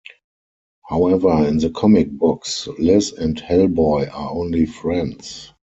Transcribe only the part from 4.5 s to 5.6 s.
friends.